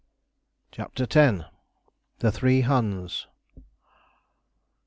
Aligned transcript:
CHAPTER 0.71 1.03
X. 1.07 1.43
THE 2.17 2.31
THREE 2.31 2.61
HUNS. 2.61 3.27